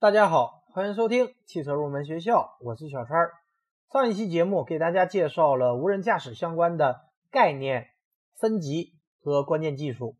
[0.00, 3.28] 大家好，欢迎收听汽车入门学校，我是小川。
[3.92, 7.88] 上一期节目给大家介绍了无人驾驶相关的概念、
[8.38, 10.16] 分级和关键技术。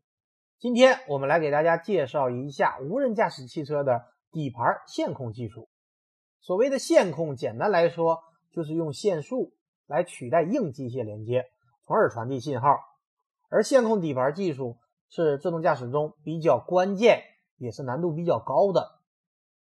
[0.59, 5.67] 今天我们来给大家介绍一下无人驾驶汽车的底盘线控技术。
[6.41, 8.19] 所谓的线控，简单来说
[8.51, 9.51] 就是用线束
[9.87, 11.47] 来取代硬机械连接，
[11.87, 12.77] 从而传递信号。
[13.49, 14.77] 而线控底盘技术
[15.09, 17.23] 是自动驾驶中比较关键，
[17.57, 19.00] 也是难度比较高的。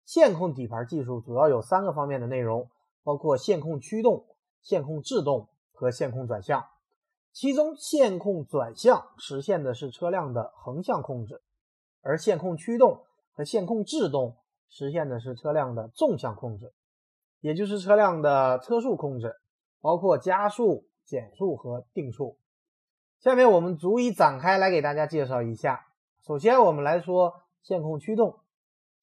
[0.07, 2.69] 线控底盘技术主要有三个方面的内容，
[3.03, 4.25] 包括线控驱动、
[4.61, 6.65] 线控制动和线控转向。
[7.33, 11.41] 其中，线控转向实现的是车辆的横向控制，
[12.01, 13.03] 而线控驱动
[13.33, 14.37] 和线控制动
[14.69, 16.71] 实现的是车辆的纵向控制，
[17.41, 19.35] 也就是车辆的车速控制，
[19.81, 22.37] 包括加速、减速和定速。
[23.19, 25.87] 下面我们逐一展开来给大家介绍一下。
[26.25, 28.39] 首先，我们来说线控驱动。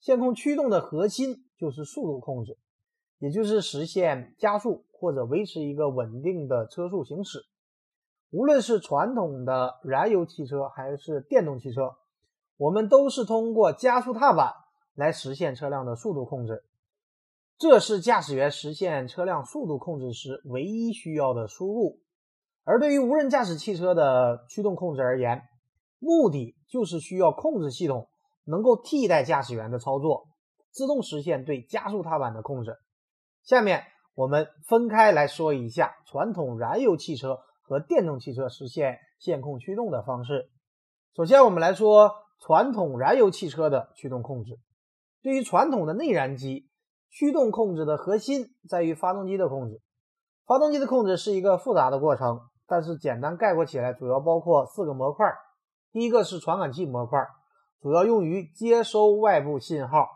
[0.04, 2.58] 线控驱动的核心就是速度控制，
[3.20, 7.46] 也就是实现加速或者维持一个稳定的车速行驶。
[8.28, 11.96] 无论是传统的燃油汽车还是电动汽车，
[12.58, 14.52] 我们都是通过加速踏板
[14.94, 16.64] 来实现车辆的速度控制。
[17.56, 22.00] 这是驾驶员实现车辆速度控制时唯一需要的输入。
[22.64, 25.48] 而对于无人驾驶汽车的驱动控制而言，
[25.98, 28.06] 目的就是需要控制系统。
[28.44, 30.28] 能够替代驾驶员的操作，
[30.70, 32.76] 自动实现对加速踏板的控制。
[33.42, 40.50] 下面我们分开来说一下传统燃油汽车和电动汽车实现线控驱动的方式。
[41.16, 44.58] 首先，我们来说传统燃油汽车的驱动控制。
[45.22, 46.68] 对于传统的内燃机，
[47.10, 49.80] 驱动控制的核心在于发动机的控制。
[50.46, 55.26] 发动机的控制是一个复杂的过程，但是简单概括起来，主要包括四个模块。
[55.92, 57.20] 第一个是传感器模块。
[57.84, 60.08] 主要用于接收外部信号。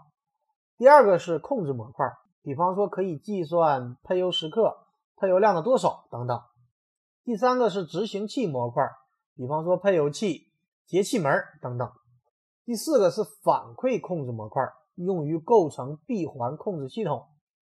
[0.79, 2.07] 第二个是控制模块，
[2.43, 6.41] 比方说可以计算喷油时刻、喷油量的多少等等。
[7.25, 8.89] 第三个是执行器模块，
[9.37, 10.47] 比方说喷油器、
[10.87, 11.31] 节气门
[11.61, 11.87] 等等。
[12.65, 14.62] 第四个是反馈控制模块，
[14.95, 17.27] 用于构成闭环控制系统。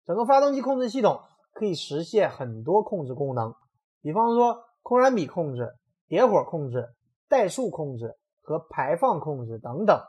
[0.05, 1.21] 整个发动机控制系统
[1.53, 3.55] 可以实现很多控制功能，
[4.01, 5.73] 比方说空燃比控制、
[6.09, 6.89] 点火控制、
[7.29, 8.17] 怠速控制。
[8.45, 9.99] 和排放控制等等，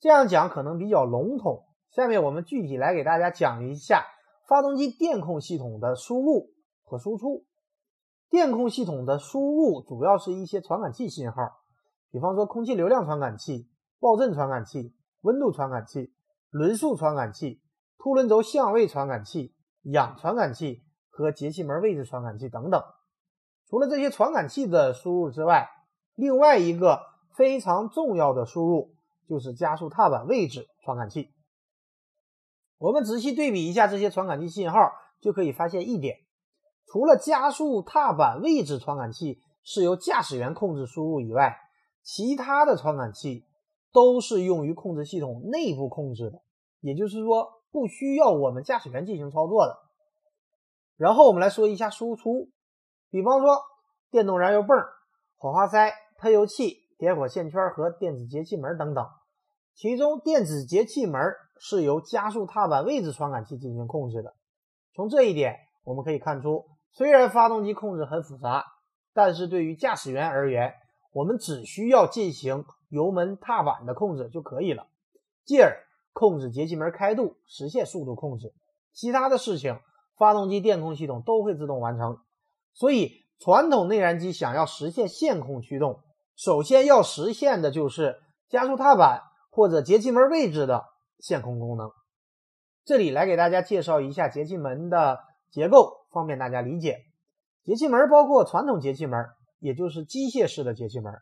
[0.00, 1.66] 这样讲可能比较笼统。
[1.90, 4.06] 下面我们具体来给大家讲一下
[4.48, 7.44] 发动机电控系统的输入和输出。
[8.30, 11.60] 电控系统的输入主要是一些传感器信号，
[12.10, 13.68] 比方说空气流量传感器、
[14.00, 16.14] 爆震传感器、温度传感器、
[16.48, 17.60] 轮速传感器、
[17.98, 22.82] 凸轮轴相位传感器、氧传感器和节气门位置传感器等等。
[23.68, 25.68] 除了这些传感器的输入之外，
[26.14, 27.13] 另外一个。
[27.36, 28.94] 非常重要的输入
[29.28, 31.30] 就是加速踏板位置传感器。
[32.78, 34.78] 我们仔细对比一下这些传感器信号，
[35.20, 36.18] 就可以发现一点：
[36.86, 41.56] 除了加速踏板位置传感器是由驾驶员控制输入以外，
[42.02, 43.46] 其他的传感器
[43.92, 46.42] 都是用于控制系统内部控制的，
[46.80, 49.78] 也就是说不需要我们驾驶员进行操作的。
[50.96, 52.50] 然后我们来说一下输出，
[53.10, 53.58] 比方说
[54.10, 54.76] 电动燃油泵、
[55.36, 56.83] 火花塞、喷油器。
[56.98, 59.06] 点火线圈和电子节气门等等，
[59.74, 61.20] 其中电子节气门
[61.58, 64.34] 是由加速踏板位置传感器进行控制的。
[64.94, 68.64] 从这一点我们可以看出，虽然发动机控制很复杂，
[69.12, 70.74] 但是对于驾驶员而言，
[71.12, 74.86] 我们只需要进行油门踏板的控制就可以了，
[75.44, 78.54] 继而控制节气门开度，实现速度控制。
[78.92, 79.80] 其他的事情，
[80.16, 82.18] 发动机电控系统都会自动完成。
[82.72, 86.03] 所以，传统内燃机想要实现线控驱动。
[86.36, 90.84] 首先要实现的就是加速踏板或者节气门位置的
[91.18, 91.90] 线控功能。
[92.84, 96.98] 这里来给大家介绍一下节气门的结构，方便大家理解。
[97.62, 99.26] 节气门包括传统节气门，
[99.58, 101.14] 也就是机械式的节气门。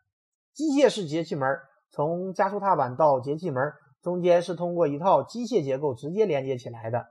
[0.53, 1.59] 机械式节气门
[1.91, 7.07] 从加速踏板到节气门中间是通过一套机械结构直接连接起来的。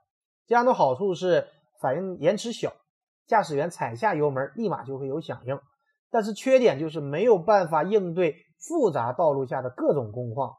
[0.47, 1.47] 这样的好处是
[1.79, 2.73] 反应延迟小，
[3.25, 5.57] 驾驶员踩下油门立马就会有响应。
[6.11, 10.57] 但是缺点就是没有办法应对复杂道路下的各种工况，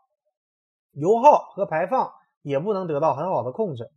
[0.92, 2.10] 油耗和排放
[2.40, 3.90] 也不能得到很好的控制。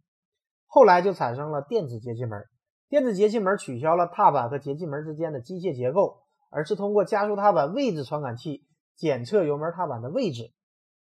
[0.68, 2.44] 后来就产生了电子节气门，
[2.90, 6.18] 电子节气门取消了踏板和节气门之间的机械结构，
[6.52, 8.66] 而是通过加速踏板位置传感器
[8.98, 10.52] 检测油门踏板的位置，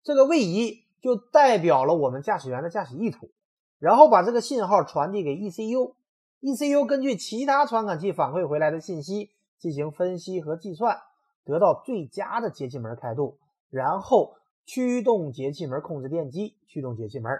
[0.03, 3.31] 这个位移就代表了我们驾驶员的驾驶意图，
[3.79, 9.29] 然后把这个信号传递给 ECU，ECU 根据其他传感器反馈回来的信息。
[9.63, 10.99] 进行分析和计算，
[11.45, 13.39] 得到最佳的节气门开度，
[13.69, 17.31] 然后驱动节气门控制电机驱动节气门。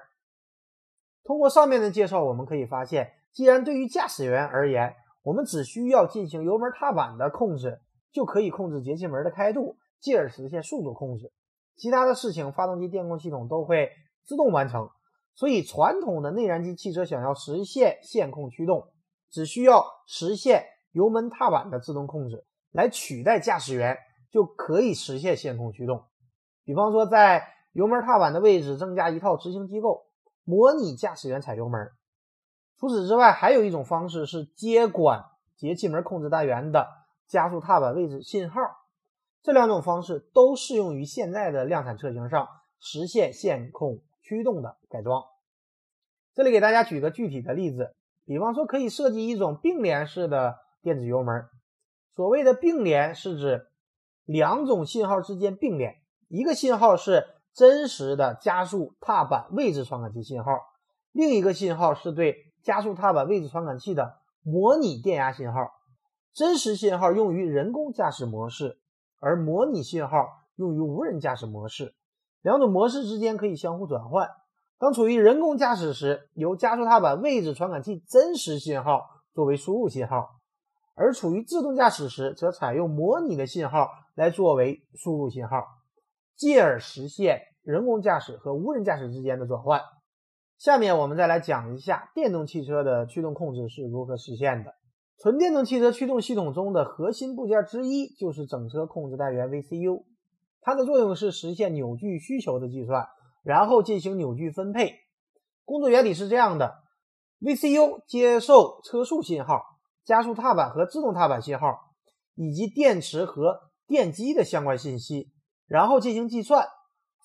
[1.26, 7.82] 通过上面的介绍，我们可以发现，既然对于驾驶员而言，我们只需要进行油门踏板的控制，
[8.14, 11.30] 就可以控制节气门的开度，进而实现速度控制。
[11.76, 13.90] 其他的事情，发动机电控系统都会
[14.24, 14.90] 自动完成。
[15.36, 18.88] 所以，传统的内燃机汽车想要实现线控驱动，
[19.30, 23.98] 只需要实现油门踏板的自动控制，来取代驾驶员，
[24.32, 26.06] 就可以实现线控驱动。
[26.64, 30.06] 比方说，在油门踏板的位置增加一套执行机构，
[30.44, 31.92] 模拟驾驶员踩油门。
[32.80, 35.26] 除此之外，还有一种方式是接管
[35.56, 36.88] 节气门控制单元的
[37.28, 38.62] 加速踏板位置信号。
[39.42, 42.48] 这两种方式都适用于现在的量产车型上
[42.80, 45.24] 实现线控驱动的改装。
[46.34, 47.94] 这里给大家举个具体的例子，
[48.26, 51.46] 比方说可以设计一种并联式的电子油门。
[52.16, 53.66] 所谓的并联是指
[54.26, 55.96] 两种信号之间并联，
[56.28, 57.26] 一个信号是
[57.56, 60.52] 真实的加速踏板位置传感器信号，
[61.12, 65.72] 另一个信号是对加速踏板位置传感器的模拟电压信号。
[66.32, 68.78] 真实信号用于人工驾驶模式。
[69.26, 70.18] 而模拟信号
[70.58, 71.96] 用于无人驾驶模式，
[72.42, 74.28] 两种模式之间可以相互转换。
[74.78, 79.00] 当处于人工驾驶时，由加速踏板位置传感器真实信号
[79.34, 80.42] 作为输入信号；
[80.96, 85.64] 而处于自动驾驶时，则采用模拟的信号来作为输入信号，
[86.36, 89.82] 进而实现人工驾驶和无人驾驶之间的转换。
[90.58, 94.76] 下面我们再来讲一下电动汽车的驱动控制是如何实现的。
[95.20, 100.04] 纯电动汽车驱动系统中的核心部件之一就是整车控制单元 VCU，
[100.62, 103.08] 它的作用是实现扭矩需求的计算，
[103.44, 104.96] 然后进行扭矩分配。
[105.66, 106.76] 工作原理是这样的
[107.42, 109.62] ：VCU 接受车速信号、
[110.06, 111.80] 加速踏板和自动踏板信号，
[112.36, 115.32] 以及电池和电机的相关信息，
[115.68, 116.68] 然后进行计算，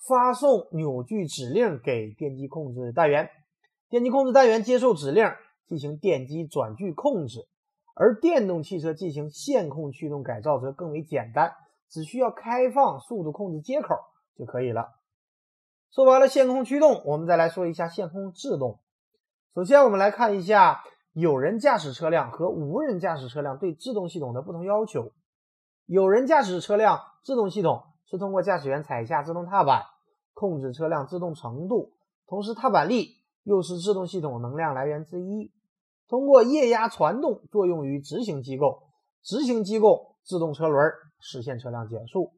[0.07, 3.29] 发送扭矩指令给电机控制单元。
[3.89, 5.31] 电机控制单元接受指令，
[5.67, 7.47] 进行电机转距控制。
[7.95, 11.51] 而电动汽车进行线控驱动改造则更为简单，
[11.89, 13.95] 只需要开放速度控制接口
[14.37, 14.91] 就可以了。
[15.91, 18.79] 说完了线控驱动，我们再来说一下线控制动。
[19.53, 20.81] 首先，我们来看一下
[21.19, 25.11] 有人驾驶车辆和无人驾驶车辆对制动系统的不同要求。
[25.85, 29.83] 有人驾驶车辆制动系统是通过驾驶员踩下制动踏板
[30.33, 31.91] 控制车辆制动程度，
[32.25, 35.51] 同时踏板力又是制动系统能量来源之一。
[36.07, 38.83] 通过液压传动作用于执行机构，
[39.21, 42.31] 执行机构制动车轮，实现车辆减速。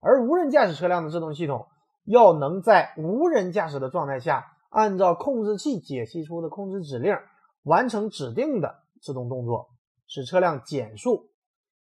[0.00, 1.66] 而无人驾驶车辆的制动系统
[2.04, 7.14] 要能在无人驾驶的状态下，按照控制器解析出的控制指令，
[7.62, 9.70] 完成指定的制动动作，
[10.06, 11.30] 使车辆减速。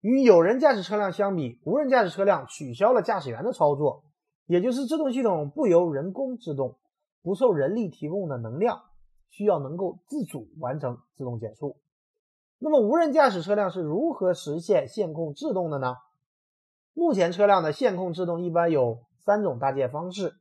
[0.01, 4.05] 与有人驾驶车辆相比，无人驾驶车辆取消了驾驶员的操作，
[4.47, 6.79] 也就是制动系统不由人工制动，
[7.23, 8.83] 不受人力提供的能量。
[9.33, 11.77] 需要能够自主完成自动减速。
[12.59, 15.95] 那么无人驾驶车辆是如何实现线控制动的呢？
[16.95, 20.35] 目前车辆的线控制动一般有三种搭建方式，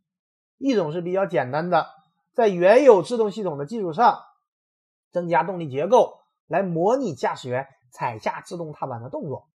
[0.57, 1.85] 一种是比较简单的，
[2.33, 4.17] 在原有制动系统的基础上
[5.11, 9.47] 增加动力结构，来模拟驾驶员踩下制动踏板的动作。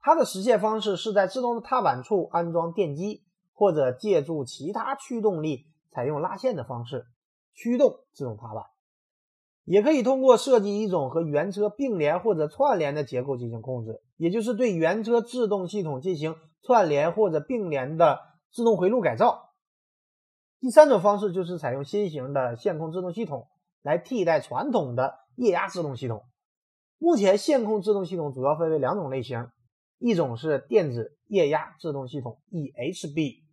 [0.00, 7.06] 它的实现方式是在制动踏板处安装电机，或者借助其他驱动力，采用拉线的方式。
[7.60, 8.66] 驱动自动踏板，
[9.64, 18.20] 也可以通过设计一种和原车并联或者串联的结构进行控制，也就是对原车制动系统进行串联或者并联的
[18.52, 19.50] 自动回路改造。
[20.60, 23.48] 第三种方式就是采用新型的线控制动系统
[23.82, 26.24] 来替代传统的液压制动系统。
[26.98, 29.48] 目前线控制动系统主要分为两种类型，
[29.98, 33.44] 一种是电子液压制动系统 （EHB），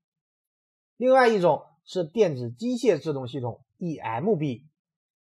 [0.98, 3.62] 另外一种是电子机械制动系统。
[3.77, 4.63] EMB、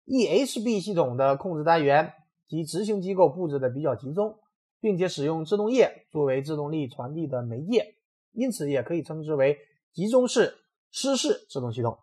[0.05, 2.13] EHB 系统的控制单元
[2.47, 4.37] 及执行机构布置的比较集中，
[4.79, 7.95] 并且使用制动液作为制动力传递的媒介，
[8.31, 9.57] 因此也可以称之为
[9.91, 10.59] 集中式
[10.91, 11.97] 湿式制动系统。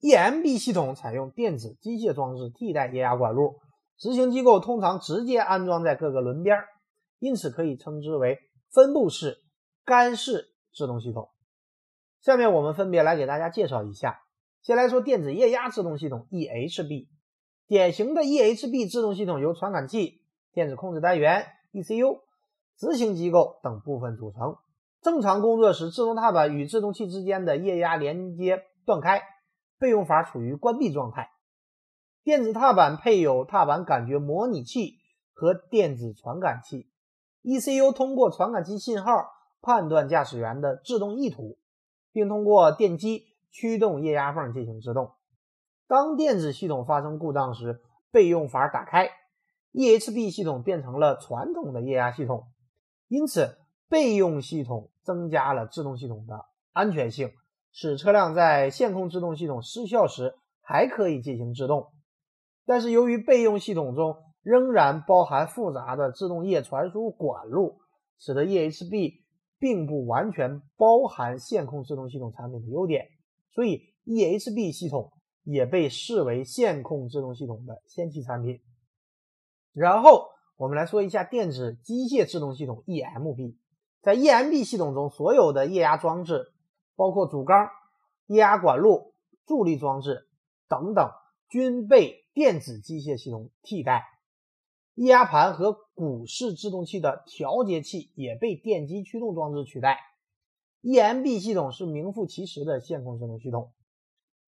[0.00, 3.60] EMB 系统采用电子机械装置替代液压管路，
[3.96, 6.58] 执行机构通常直接安装在各个轮边，
[7.18, 8.38] 因此可以称之为
[8.72, 9.38] 分布式
[9.84, 11.30] 干式制动系统。
[12.20, 14.20] 下面我们分别来给大家介绍一下。
[14.62, 17.06] 先来说电子液压制动系统 （EHB）。
[17.68, 20.20] 典型的 EHB 制动系统由传感器、
[20.52, 22.20] 电子控制单元 （ECU）、
[22.76, 24.56] 执行机构等部分组成。
[25.02, 29.22] 正常工作时，制动踏板与制动器之间的液压连接断开，
[29.78, 31.30] 备用阀处于关闭状态。
[32.22, 34.98] 电子踏板配有踏板感觉模拟器
[35.32, 36.90] 和电子传感器。
[37.42, 39.12] ECU 通过传感器信号
[39.60, 41.58] 判断驾驶员的制动意图，
[42.12, 43.34] 并通过电机。
[43.52, 45.12] 驱动液压泵进行制动。
[45.86, 47.80] 当电子系统发生故障时，
[48.10, 49.08] 备用阀打开
[49.72, 52.48] ，EHB 系统变成了传统的液压系统，
[53.08, 53.56] 因此
[53.88, 57.32] 备用系统增加了制动系统的安全性，
[57.76, 61.92] 使车辆在线控制动系统失效时还可以进行制动。
[62.64, 67.80] 但是由于备用系统中仍然包含复杂的制动液传输管路，
[68.18, 69.20] 使得 EHB
[69.58, 73.08] 并不完全包含线控制动系统产品的优点，
[73.52, 75.12] 所以 EHB 系统。
[75.48, 78.62] 也被视为线控制动系统的先期产品。
[79.72, 83.54] 然后我们来说一下电子机械制动系统 EMB。
[84.02, 86.52] 在 EMB 系统中，所有的液压装置，
[86.96, 87.68] 包括主缸、
[88.26, 89.14] 液压管路、
[89.46, 90.26] 助力装置
[90.68, 91.10] 等等，
[91.48, 94.02] 均被电子机械系统替代。
[94.94, 99.98] 液压盘和鼓式制动器的调节器也被电机驱动装置取代。
[100.82, 103.72] EMB 系统是名副其实的线控制动系统。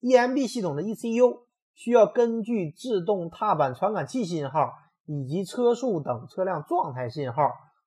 [0.01, 1.41] EMB 系统的 ECU
[1.75, 4.73] 需要根据制动踏板传感器信号
[5.05, 7.43] 以及车速等车辆状态信号，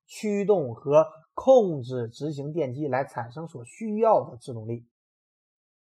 [0.06, 4.86] 驱动和控制执行电机来产生所需要的制动力。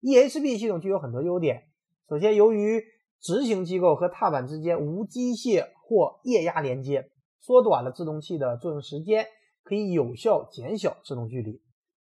[0.01, 1.69] EHB 系统具有很多优点。
[2.07, 2.83] 首先，由于
[3.19, 9.27] 执行机构和踏板之间无机械或液压连接，缩短了制动器的作用时间，
[9.63, 11.61] 可以有效减小制动距离。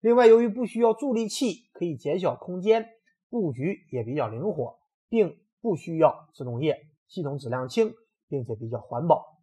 [0.00, 2.86] 另外，由于不需要助力器，可以减小空间。
[3.30, 7.92] 布局也比较灵活，并不需要制动液，系统质量轻，
[8.28, 9.37] 并且比较环保。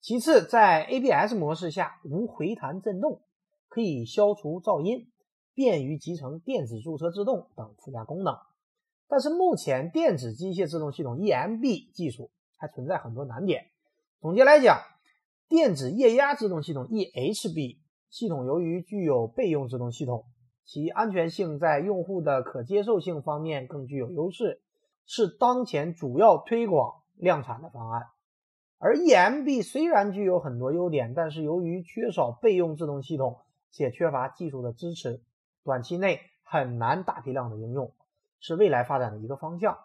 [0.00, 3.22] 其次，在 ABS 模式下无回弹振动，
[3.68, 5.10] 可以消除噪音，
[5.54, 8.36] 便于集成电子驻车制动等附加功能。
[9.08, 13.66] 但是目前电子机械制动系统 EMB 技术还存在很多难点。
[14.20, 14.80] 总结来讲，
[15.48, 17.78] 电子液压制动系统 EHB
[18.10, 20.24] 系统由于具有备用制动系统。
[20.64, 24.60] 其安全性在用户的可接受性方面更具有优势，
[25.06, 28.02] 是当前主要推广量产的方案。
[28.78, 33.38] 而 EMB 虽然具有很多优点，但是由于缺少备用制动系统
[33.70, 35.20] 且缺乏技术的支持，
[35.64, 37.92] 短期内很难大批量的应用，
[38.38, 39.78] 是未来发展的一个方向。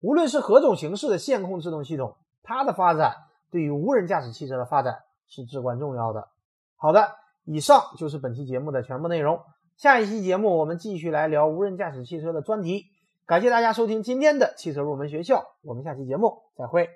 [0.00, 3.16] 无论是何种形式的线控制动系统，它的发展
[3.50, 6.28] 对于无人驾驶汽车的发展是至关重要的。
[6.76, 7.14] 好的，
[7.44, 9.40] 以上就是本期节目的全部内容。
[9.76, 12.84] 下一期节目，我们继续来聊无人驾驶汽车的专题。
[13.24, 16.90] 感谢大家收听今天的汽车入门学校，我们下期节目再会。